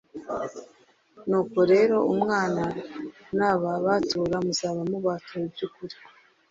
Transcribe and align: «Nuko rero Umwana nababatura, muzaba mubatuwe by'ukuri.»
«Nuko 1.27 1.59
rero 1.71 1.95
Umwana 2.13 2.63
nababatura, 3.37 4.35
muzaba 4.45 4.81
mubatuwe 4.91 5.45
by'ukuri.» 5.53 5.95